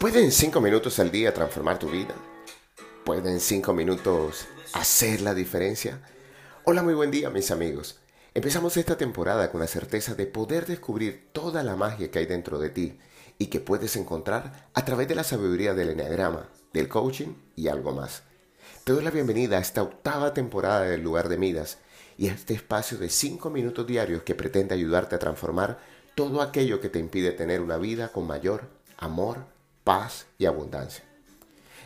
¿Pueden 0.00 0.30
cinco 0.30 0.60
minutos 0.60 1.00
al 1.00 1.10
día 1.10 1.34
transformar 1.34 1.80
tu 1.80 1.90
vida? 1.90 2.14
¿Pueden 3.04 3.40
cinco 3.40 3.72
minutos 3.72 4.46
hacer 4.72 5.20
la 5.20 5.34
diferencia? 5.34 6.00
Hola, 6.62 6.84
muy 6.84 6.94
buen 6.94 7.10
día 7.10 7.30
mis 7.30 7.50
amigos. 7.50 7.98
Empezamos 8.32 8.76
esta 8.76 8.96
temporada 8.96 9.50
con 9.50 9.60
la 9.60 9.66
certeza 9.66 10.14
de 10.14 10.26
poder 10.26 10.66
descubrir 10.66 11.30
toda 11.32 11.64
la 11.64 11.74
magia 11.74 12.12
que 12.12 12.20
hay 12.20 12.26
dentro 12.26 12.60
de 12.60 12.70
ti 12.70 13.00
y 13.38 13.46
que 13.46 13.58
puedes 13.58 13.96
encontrar 13.96 14.70
a 14.72 14.84
través 14.84 15.08
de 15.08 15.16
la 15.16 15.24
sabiduría 15.24 15.74
del 15.74 15.88
enneagrama, 15.88 16.48
del 16.72 16.88
coaching 16.88 17.34
y 17.56 17.66
algo 17.66 17.90
más. 17.90 18.22
Te 18.84 18.92
doy 18.92 19.02
la 19.02 19.10
bienvenida 19.10 19.58
a 19.58 19.62
esta 19.62 19.82
octava 19.82 20.32
temporada 20.32 20.82
del 20.82 21.02
lugar 21.02 21.28
de 21.28 21.38
Midas 21.38 21.78
y 22.16 22.28
a 22.28 22.34
este 22.34 22.54
espacio 22.54 22.98
de 22.98 23.10
cinco 23.10 23.50
minutos 23.50 23.84
diarios 23.84 24.22
que 24.22 24.36
pretende 24.36 24.76
ayudarte 24.76 25.16
a 25.16 25.18
transformar 25.18 25.80
todo 26.14 26.40
aquello 26.40 26.80
que 26.80 26.88
te 26.88 27.00
impide 27.00 27.32
tener 27.32 27.60
una 27.60 27.78
vida 27.78 28.12
con 28.12 28.28
mayor 28.28 28.68
amor, 28.96 29.57
paz 29.88 30.26
y 30.36 30.44
abundancia. 30.44 31.02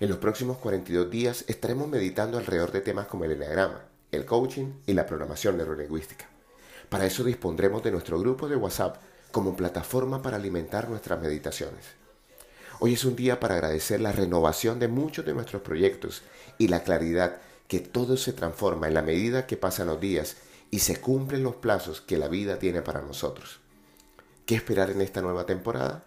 En 0.00 0.08
los 0.08 0.16
próximos 0.16 0.56
42 0.56 1.10
días 1.10 1.44
estaremos 1.48 1.86
meditando 1.86 2.38
alrededor 2.38 2.72
de 2.72 2.80
temas 2.80 3.06
como 3.08 3.26
el 3.26 3.32
enneagrama, 3.32 3.84
el 4.10 4.24
coaching 4.24 4.72
y 4.86 4.94
la 4.94 5.04
programación 5.04 5.58
neurolingüística. 5.58 6.26
Para 6.88 7.04
eso 7.04 7.24
dispondremos 7.24 7.82
de 7.82 7.90
nuestro 7.90 8.18
grupo 8.18 8.48
de 8.48 8.56
WhatsApp 8.56 8.96
como 9.32 9.54
plataforma 9.54 10.22
para 10.22 10.38
alimentar 10.38 10.88
nuestras 10.88 11.20
meditaciones. 11.20 11.88
Hoy 12.78 12.94
es 12.94 13.04
un 13.04 13.16
día 13.16 13.38
para 13.38 13.56
agradecer 13.56 14.00
la 14.00 14.12
renovación 14.12 14.78
de 14.78 14.88
muchos 14.88 15.26
de 15.26 15.34
nuestros 15.34 15.60
proyectos 15.60 16.22
y 16.56 16.68
la 16.68 16.82
claridad 16.82 17.36
que 17.68 17.80
todo 17.80 18.16
se 18.16 18.32
transforma 18.32 18.88
en 18.88 18.94
la 18.94 19.02
medida 19.02 19.46
que 19.46 19.58
pasan 19.58 19.88
los 19.88 20.00
días 20.00 20.38
y 20.70 20.78
se 20.78 21.02
cumplen 21.02 21.42
los 21.42 21.56
plazos 21.56 22.00
que 22.00 22.16
la 22.16 22.28
vida 22.28 22.58
tiene 22.58 22.80
para 22.80 23.02
nosotros. 23.02 23.60
¿Qué 24.46 24.54
esperar 24.54 24.88
en 24.88 25.02
esta 25.02 25.20
nueva 25.20 25.44
temporada? 25.44 26.06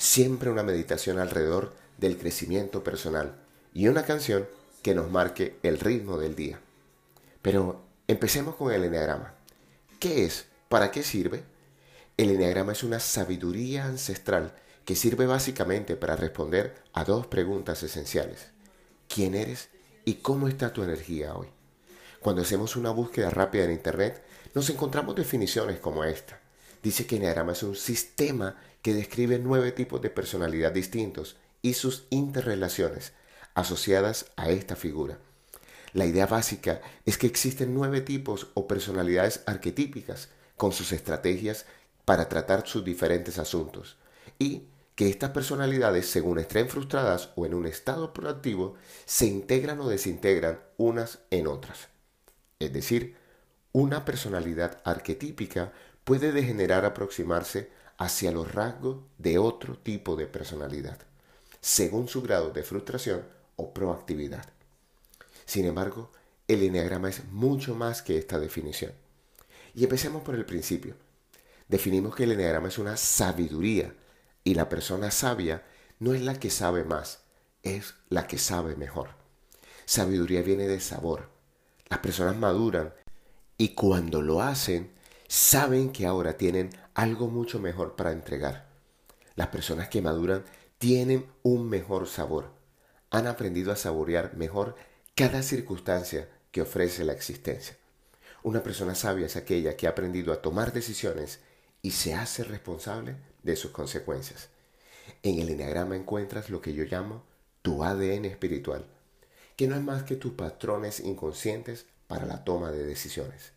Siempre 0.00 0.48
una 0.48 0.62
meditación 0.62 1.18
alrededor 1.18 1.74
del 1.98 2.16
crecimiento 2.16 2.82
personal 2.82 3.36
y 3.74 3.86
una 3.86 4.06
canción 4.06 4.48
que 4.80 4.94
nos 4.94 5.10
marque 5.10 5.58
el 5.62 5.78
ritmo 5.78 6.16
del 6.16 6.34
día. 6.34 6.58
Pero 7.42 7.82
empecemos 8.08 8.56
con 8.56 8.72
el 8.72 8.82
enneagrama. 8.82 9.34
¿Qué 9.98 10.24
es? 10.24 10.46
¿Para 10.70 10.90
qué 10.90 11.02
sirve? 11.02 11.42
El 12.16 12.30
enneagrama 12.30 12.72
es 12.72 12.82
una 12.82 12.98
sabiduría 12.98 13.84
ancestral 13.84 14.54
que 14.86 14.96
sirve 14.96 15.26
básicamente 15.26 15.96
para 15.96 16.16
responder 16.16 16.82
a 16.94 17.04
dos 17.04 17.26
preguntas 17.26 17.82
esenciales. 17.82 18.48
¿Quién 19.06 19.34
eres 19.34 19.68
y 20.06 20.14
cómo 20.14 20.48
está 20.48 20.72
tu 20.72 20.82
energía 20.82 21.34
hoy? 21.34 21.48
Cuando 22.20 22.40
hacemos 22.40 22.74
una 22.74 22.90
búsqueda 22.90 23.28
rápida 23.28 23.64
en 23.64 23.72
Internet, 23.72 24.24
nos 24.54 24.70
encontramos 24.70 25.14
definiciones 25.14 25.78
como 25.78 26.04
esta. 26.04 26.39
Dice 26.82 27.06
que 27.06 27.16
el 27.16 27.22
enneagrama 27.22 27.52
es 27.52 27.62
un 27.62 27.76
sistema 27.76 28.56
que 28.82 28.94
describe 28.94 29.38
nueve 29.38 29.72
tipos 29.72 30.00
de 30.00 30.10
personalidad 30.10 30.72
distintos 30.72 31.36
y 31.62 31.74
sus 31.74 32.06
interrelaciones 32.10 33.12
asociadas 33.54 34.26
a 34.36 34.48
esta 34.50 34.76
figura. 34.76 35.18
La 35.92 36.06
idea 36.06 36.26
básica 36.26 36.80
es 37.04 37.18
que 37.18 37.26
existen 37.26 37.74
nueve 37.74 38.00
tipos 38.00 38.48
o 38.54 38.66
personalidades 38.66 39.42
arquetípicas 39.46 40.28
con 40.56 40.72
sus 40.72 40.92
estrategias 40.92 41.66
para 42.04 42.28
tratar 42.28 42.66
sus 42.66 42.84
diferentes 42.84 43.38
asuntos 43.38 43.96
y 44.38 44.68
que 44.94 45.08
estas 45.08 45.30
personalidades, 45.30 46.08
según 46.08 46.38
estén 46.38 46.68
frustradas 46.68 47.30
o 47.34 47.46
en 47.46 47.54
un 47.54 47.66
estado 47.66 48.12
proactivo, 48.12 48.76
se 49.06 49.26
integran 49.26 49.80
o 49.80 49.88
desintegran 49.88 50.60
unas 50.76 51.20
en 51.30 51.46
otras. 51.46 51.88
Es 52.58 52.72
decir, 52.72 53.16
una 53.72 54.04
personalidad 54.04 54.80
arquetípica 54.84 55.72
puede 56.04 56.32
degenerar 56.32 56.84
aproximarse 56.84 57.70
hacia 57.98 58.32
los 58.32 58.52
rasgos 58.52 58.98
de 59.18 59.38
otro 59.38 59.76
tipo 59.76 60.16
de 60.16 60.26
personalidad, 60.26 60.98
según 61.60 62.08
su 62.08 62.22
grado 62.22 62.50
de 62.50 62.62
frustración 62.62 63.22
o 63.56 63.74
proactividad. 63.74 64.48
Sin 65.44 65.66
embargo, 65.66 66.10
el 66.48 66.62
enneagrama 66.62 67.10
es 67.10 67.24
mucho 67.30 67.74
más 67.74 68.02
que 68.02 68.18
esta 68.18 68.38
definición. 68.38 68.92
Y 69.74 69.84
empecemos 69.84 70.22
por 70.22 70.34
el 70.34 70.46
principio. 70.46 70.94
Definimos 71.68 72.16
que 72.16 72.24
el 72.24 72.32
enneagrama 72.32 72.68
es 72.68 72.78
una 72.78 72.96
sabiduría 72.96 73.94
y 74.42 74.54
la 74.54 74.68
persona 74.68 75.10
sabia 75.10 75.62
no 75.98 76.14
es 76.14 76.22
la 76.22 76.40
que 76.40 76.50
sabe 76.50 76.84
más, 76.84 77.20
es 77.62 77.94
la 78.08 78.26
que 78.26 78.38
sabe 78.38 78.74
mejor. 78.74 79.10
Sabiduría 79.84 80.42
viene 80.42 80.66
de 80.66 80.80
sabor. 80.80 81.28
Las 81.88 82.00
personas 82.00 82.36
maduran 82.36 82.94
y 83.58 83.74
cuando 83.74 84.22
lo 84.22 84.40
hacen 84.40 84.92
saben 85.30 85.92
que 85.92 86.06
ahora 86.06 86.36
tienen 86.36 86.70
algo 86.92 87.28
mucho 87.28 87.60
mejor 87.60 87.94
para 87.94 88.10
entregar. 88.10 88.66
Las 89.36 89.46
personas 89.46 89.88
que 89.88 90.02
maduran 90.02 90.44
tienen 90.78 91.24
un 91.44 91.68
mejor 91.68 92.08
sabor. 92.08 92.50
Han 93.10 93.28
aprendido 93.28 93.70
a 93.70 93.76
saborear 93.76 94.34
mejor 94.34 94.74
cada 95.14 95.44
circunstancia 95.44 96.28
que 96.50 96.62
ofrece 96.62 97.04
la 97.04 97.12
existencia. 97.12 97.76
Una 98.42 98.64
persona 98.64 98.96
sabia 98.96 99.26
es 99.26 99.36
aquella 99.36 99.76
que 99.76 99.86
ha 99.86 99.90
aprendido 99.90 100.32
a 100.32 100.42
tomar 100.42 100.72
decisiones 100.72 101.38
y 101.80 101.92
se 101.92 102.12
hace 102.14 102.42
responsable 102.42 103.14
de 103.44 103.54
sus 103.54 103.70
consecuencias. 103.70 104.48
En 105.22 105.38
el 105.38 105.48
enneagrama 105.48 105.94
encuentras 105.94 106.50
lo 106.50 106.60
que 106.60 106.74
yo 106.74 106.82
llamo 106.82 107.22
tu 107.62 107.84
ADN 107.84 108.24
espiritual, 108.24 108.84
que 109.54 109.68
no 109.68 109.76
es 109.76 109.82
más 109.82 110.02
que 110.02 110.16
tus 110.16 110.32
patrones 110.32 110.98
inconscientes 110.98 111.86
para 112.08 112.26
la 112.26 112.42
toma 112.42 112.72
de 112.72 112.84
decisiones. 112.84 113.52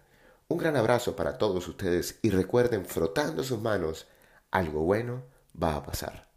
Un 0.47 0.59
gran 0.59 0.75
abrazo 0.75 1.15
para 1.15 1.37
todos 1.37 1.67
ustedes 1.67 2.19
y 2.21 2.29
recuerden 2.29 2.85
frotando 2.85 3.43
sus 3.43 3.59
manos 3.59 4.07
algo 4.55 4.81
bueno 4.81 5.23
va 5.61 5.75
a 5.75 5.83
pasar. 5.83 6.34